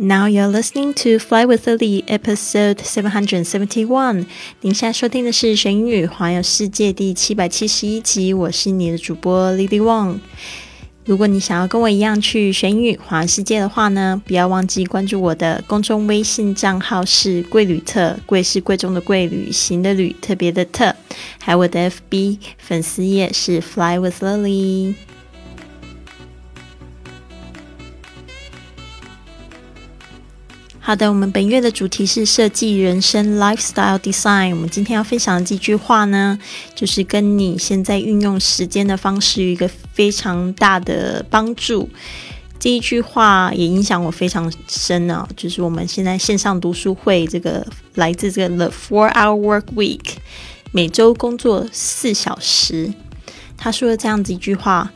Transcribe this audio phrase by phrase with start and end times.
[0.00, 4.26] Now you're listening to Fly with Lily, episode seven hundred seventy-one。
[4.60, 8.32] 您现在收听的是《学英语环游世界》第七百七十一集。
[8.32, 10.20] 我是你的主播 Lily Wong。
[11.04, 20.94] 如果你想要跟我一样去学英语环游世界的话呢，不要忘记关注我的公众微信账号是贵旅特，贵是贵重的贵，旅行的旅，特别的特。
[21.40, 24.94] 还有我的 FB 粉丝页是 Fly with Lily。
[30.88, 34.54] 好的，我们本月的主题是设计人生 （lifestyle design）。
[34.54, 36.38] 我们今天要分享的几句话呢，
[36.74, 41.90] 就是跟你现在运用时间的方式有一个非常大的帮助。
[42.58, 47.66] 这一句话也影响我非常深啊，就是我们现在线上读书会，这个
[47.96, 50.00] 来自这个 The Four Hour Work Week，
[50.72, 52.94] 每周工作四小时。
[53.58, 54.90] 他说了这样子一句话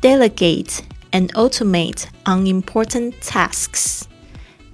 [0.00, 0.78] ：Delegate
[1.12, 4.04] and automate unimportant tasks。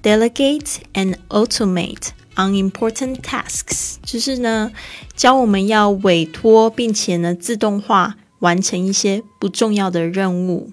[0.03, 4.73] Delegate and automate unimportant tasks，就是呢，
[5.15, 10.73] 教我们要委托并且呢自动化完成一些不重要的任务。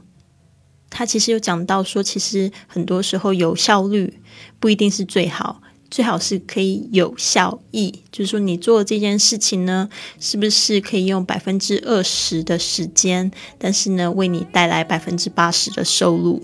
[0.90, 4.22] 他其实有讲到说，其实很多时候有效率
[4.62, 5.62] 不一定是最好，
[5.92, 8.04] 最好是可以有效益。
[8.10, 9.90] 就是说，你做这件事情呢，
[10.22, 16.42] 是不是可以用百分之二十的时间，但是呢，为你带来百分之八十的收入？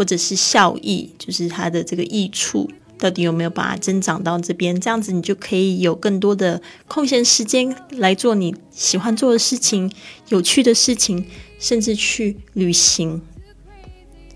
[0.00, 4.80] 或者是效益，就是它的这个益处到底有没有把它增长到这边？
[4.80, 9.92] 这样子你就可以有更多的空闲时间来做你喜欢做的事情、
[10.30, 11.26] 有趣的事情，
[11.58, 13.20] 甚至去旅行。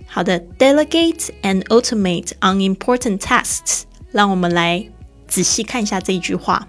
[0.04, 3.84] 好的，delegate and automate unimportant tasks。
[4.12, 4.86] 让我们来
[5.26, 6.68] 仔细看一下这一句话。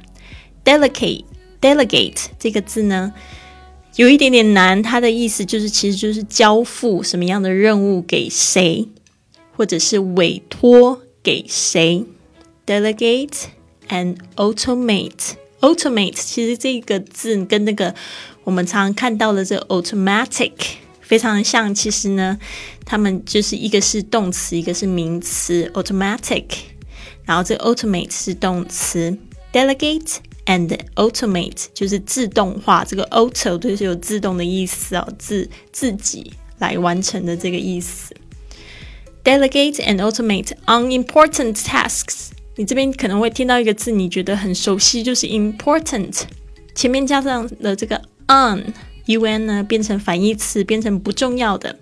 [0.63, 3.13] delegate，delegate 这个字呢？
[3.95, 8.85] 有一点点难，它的意思就是，其实就是交付什么样的任务给谁，
[9.55, 12.03] 或者是委托给谁。
[12.65, 13.43] Delegate
[13.87, 15.35] and automate.
[15.61, 17.95] Automate 其实这个字跟那个
[18.43, 20.51] 我们常常看到的这 automatic
[20.99, 21.73] 非常的像。
[21.73, 22.37] 其实呢，
[22.83, 25.71] 它们就是一个是动词，一个是名词。
[25.73, 26.43] Automatic，
[27.23, 29.17] 然后这 automate 是动词。
[29.53, 30.17] Delegate。
[30.45, 38.15] And automate 就是自动化，这个 auto 就是有自动的意思哦，自自己来完成的这个意思。
[39.23, 42.29] Delegate and automate unimportant tasks。
[42.57, 46.21] 你这边可能会听到一个字，你觉得很熟悉，就是 important，
[46.73, 51.77] 前面加上了这个 un，un 呢变成反义词，变成不重要的。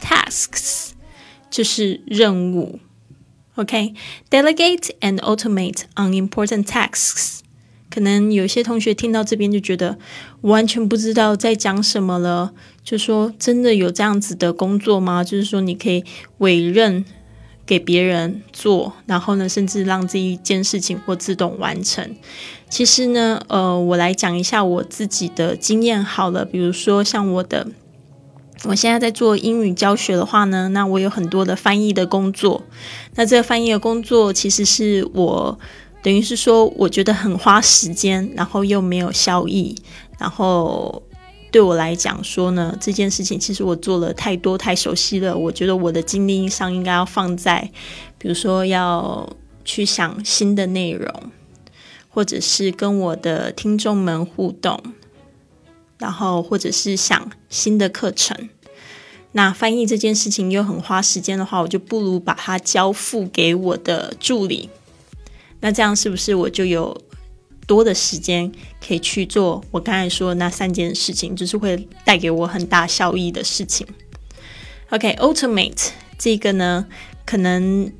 [0.00, 0.88] Tasks
[1.50, 2.80] 就是任务。
[3.54, 7.40] OK，delegate and automate unimportant tasks。
[7.96, 9.96] 可能有些同学听到这边就觉得
[10.42, 12.52] 完全不知道在讲什么了，
[12.84, 15.24] 就说真的有这样子的工作吗？
[15.24, 16.04] 就是说你可以
[16.36, 17.06] 委任
[17.64, 22.14] 给别人做，然后呢，甚至让这一件事情或自动完成。
[22.68, 26.44] 其实呢，呃，我来讲一下我自己的经验好了。
[26.44, 27.66] 比如说像我的，
[28.64, 32.62] 我现在在做英语教学的话呢，那我有很多的翻译的工作。
[33.14, 35.58] 那这个翻译的工作其实是我。
[36.06, 39.74] 等于是说，我觉得很花时间，然后又没有效益，
[40.20, 41.02] 然后
[41.50, 45.36] 对我来讲说呢，这件事情其实我做了太多太熟悉了。
[45.36, 47.72] 我觉得我的精力上应该要放在，
[48.18, 49.28] 比如说要
[49.64, 51.12] 去想新的内容，
[52.08, 54.80] 或者是跟我的听众们互动，
[55.98, 58.48] 然后或者是想新的课程。
[59.32, 64.70] 那翻译这件事情又很花时间的话，我就不如把它交付给我的助理。
[65.60, 66.96] 那这样是不是我就有
[67.66, 68.50] 多的时间
[68.86, 73.86] 可以去做我刚才说的那三件事情，就是会带给我很大效益的事情
[74.90, 76.86] ？OK，automate 这个呢，
[77.24, 77.92] 可能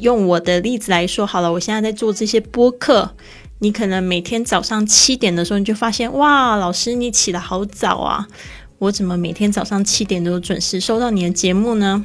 [0.00, 1.52] 用我的例子来说好了。
[1.52, 3.14] 我现在在做这些播客，
[3.60, 8.26] 你可能每天早上七点的时候，你就发现哇，老师你起得好早啊！
[8.78, 12.04] 我怎么每天早上七点都准时收到你的节目呢？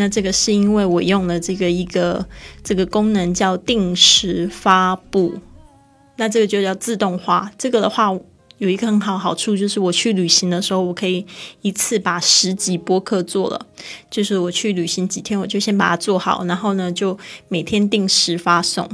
[0.00, 2.26] 那这个是因为我用了这个一个
[2.64, 5.34] 这个功能叫定时发布，
[6.16, 7.52] 那这个就叫自动化。
[7.58, 8.10] 这个的话
[8.56, 11.26] 有一个很好好处，就是我去旅行的时候，我可以
[11.60, 13.66] 一次把十几播客做了。
[14.10, 17.18] 就是我去旅行几天，我就先把它做好，然后呢就
[17.48, 18.88] 每天定时发送。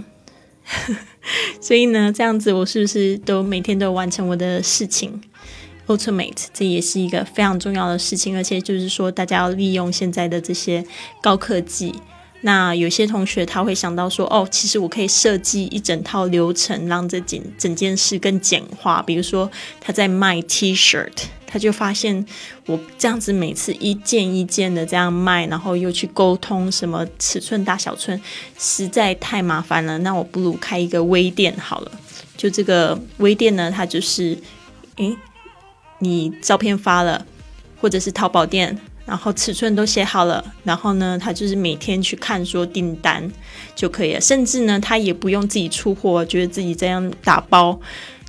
[1.60, 5.20] 所以呢，这样子我是不是都每天都完成我的事情
[5.86, 10.84] ？Automate，这也是一个非常重要的事情，而且就是说，大家要利用现在的这些
[11.22, 11.94] 高科技。
[12.42, 19.02] 那有些同学他会想到说，哦，其实我可以设计一整套流程，让这整整件事更简化。
[19.02, 19.50] 比如说，
[19.80, 21.12] 他在卖 T-shirt，
[21.46, 22.24] 他就发现
[22.66, 28.20] 我这样子每次一件一件的这样卖，然后又去沟通什么尺寸大小寸，
[28.58, 29.98] 实在太麻烦了。
[29.98, 31.90] 那我不如开一个微店好了。
[32.36, 34.38] 就这个微店呢，它就是，
[34.96, 35.16] 诶，
[35.98, 37.24] 你照片发了，
[37.80, 43.30] 或者是淘宝店，然后尺寸都写好了，然后呢，他就是每天去看说订单
[43.74, 44.20] 就可以了。
[44.20, 47.80] 甚至呢，他也不用自己出货，觉得自己这样打包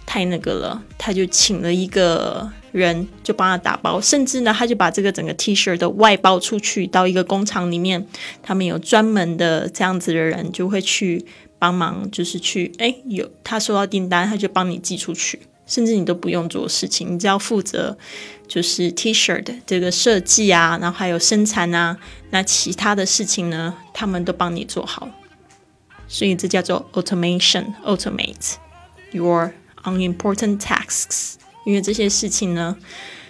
[0.06, 2.52] 太那个了，他就请了一个。
[2.74, 8.06] 人就帮他打包，甚至呢，他就把这个整个 T 恤的外包出去到一个工厂里面，
[8.44, 11.26] 他们有专门的这样子的人就会去
[11.58, 17.96] 帮忙，就是去哎有他收到订单，他就帮你寄出去，甚至你都不用做事情，你只要负责
[18.48, 21.98] 就是 T 恤的这个设计啊，然后还有生产啊，
[22.32, 25.10] 那其他的事情呢，他们都帮你做好，
[26.08, 28.56] 所以这叫做 automation，automate
[29.12, 29.54] your
[29.84, 31.34] unimportant tasks。
[31.66, 32.78] 因为这些事情呢，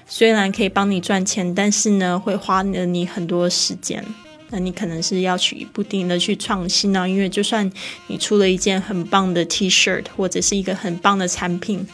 [0.07, 4.05] 虽然可以帮你赚钱，但是呢，会花了你很多时间。
[4.49, 7.05] 那你可能是要去不停的去创新啊。
[7.05, 7.69] 因为就算
[8.07, 11.85] 你出了一件很棒的 T 恤或者是一个很棒的产品，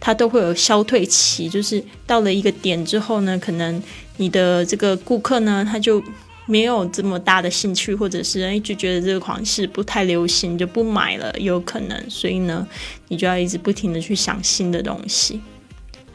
[0.00, 1.48] 它都会有消退期。
[1.48, 3.82] 就是到了一个点之后呢，可能
[4.16, 6.02] 你的这个顾客呢，他就
[6.46, 12.10] 没有这么大的兴趣，或者是哎就觉得这个款式不太流行，就不买了，有可能。
[12.10, 12.66] 所以呢，
[13.08, 15.40] 你就要一直不停的去想新的东西。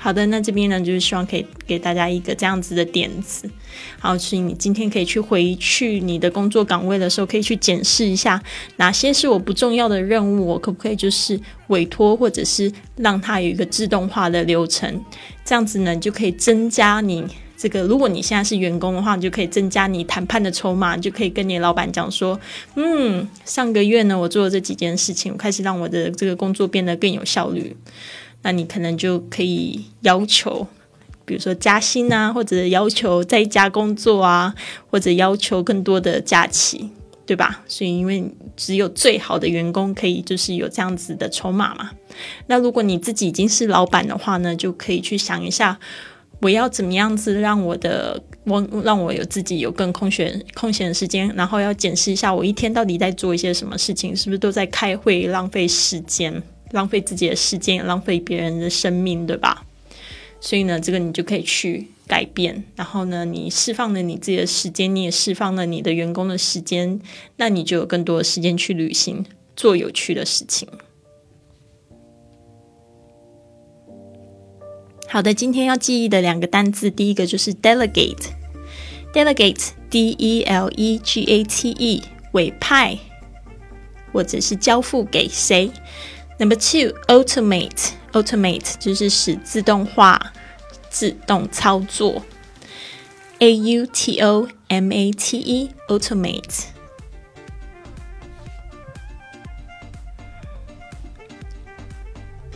[0.04, 3.50] 好的，那这边呢，就是希望可以给大家一个这样子的点子，
[3.98, 8.44] 好，所以你今天可以去回去你的工作岗位的时候，可以去检视一下
[8.76, 15.02] 哪些是我不重要的任务，我可不可以就是委托或者是让它有一个自动化的流程，
[15.46, 17.26] 这样子呢就可以增加你
[17.56, 22.38] 这个，如果你现在是员工的话，你就可以增加你谈判的筹码，你就可以跟你老板讲说，
[22.76, 27.74] 嗯，上个月呢我做了这几件事情，我开始让我的这个工作变得更有效率。
[28.44, 30.68] 那你可能就可以要求，
[31.26, 34.54] 比如说加薪啊，或者要求在家工作啊，
[34.90, 36.90] 或者要求更多的假期，
[37.26, 37.64] 对吧？
[37.68, 38.24] 所以，因为
[38.56, 41.92] 只有最好的员工可以就是有这样子的筹码嘛。
[42.48, 45.80] 那如果你自己已经是老板的话呢，就可以去想一下，
[46.42, 56.44] 我要怎么样子让我的我让我有自己有更空闲空闲的时间，然后要检视一下我一天到底在做一些什么事情，是不是都在开会浪费时间。
[56.74, 59.66] 浪费自己的时间，浪费别人的生命，对吧？
[60.42, 62.66] 所以呢，这个你就可以去改变。
[62.76, 67.00] 然后呢，你释放了你自己的时间，你也释放了你的员工的时间，
[67.38, 69.26] 那你就有更多的时间去旅行，
[69.56, 70.68] 做有趣的事情。
[75.08, 82.98] 好的，今天要记忆的两个单字，第一个就是 delegate，delegate，d e l e g a t e，委派
[84.12, 85.70] 或者是交付给谁。
[86.40, 87.92] Number two, automate.
[88.12, 90.34] Automate 就是使自动化、
[90.90, 92.24] 自动操作。
[93.40, 96.73] A U T O M A T E, automate.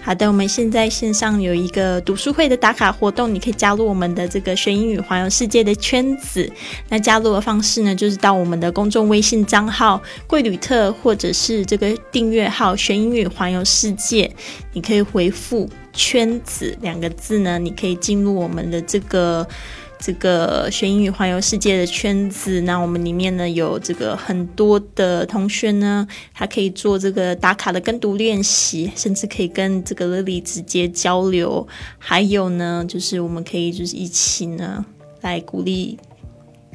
[0.08, 6.50] 好的，我们现在线上有一个读书会的打卡活动，你可以加入我们的这个学英语环游世界的圈子。
[6.88, 14.34] 那加入的方式呢，就是到我们的公众微信账号“贵旅特”或者是这个订阅号“学英语环游世界”，
[14.72, 19.46] 你可以回复“圈子”两个字呢，你可以进入我们的这个。
[20.00, 31.68] 这个学英语环游世界的圈子，那我们里面呢有这个很多的同学呢，他可以做这个打卡的跟读练习，甚至可以跟这个 Lily 直接交流。
[31.98, 34.86] 还有呢，就是我们可以就是一起呢
[35.22, 35.98] 来鼓励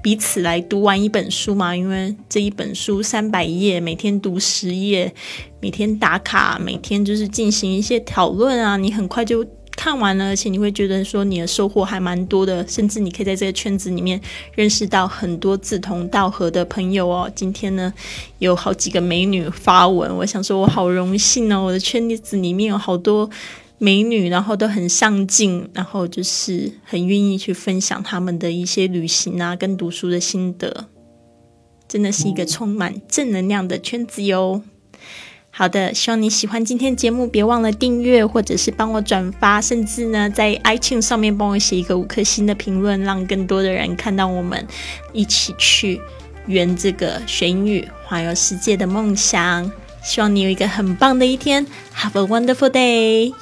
[0.03, 5.15] 彼此来读完一本书嘛，因为这一本书三百页，每天读十页，
[5.61, 9.47] 每天打卡，每天就是进行一些讨论啊，你很快就。
[9.83, 14.21] 看完了，而且你会觉得说你的收获还蛮多的，甚至你可以在这个圈子里面
[14.55, 17.29] 认识到很多志同道合的朋友哦。
[17.35, 17.93] 今天呢，
[18.39, 23.29] 有好几个美女发文，我想说我好荣幸哦，我的圈子里面有好多
[23.79, 30.87] 美女，然后都很上进，然后就是很愿意去分享他们的一些旅行啊跟读书的心得，
[31.89, 34.63] 真的是一个充满正能量的圈子哟。
[35.55, 44.67] 好的，希望你喜欢今天节目，别忘了订阅或者是帮我转发，甚至呢在 iTunes 上面帮我写一个五颗星的评论，让更多的人看到我们
[45.13, 46.01] 一起去
[46.47, 49.71] 圆这个学英语环游世界的梦想。
[50.03, 53.35] 希望你有一个很棒的一天，Have a wonderful day。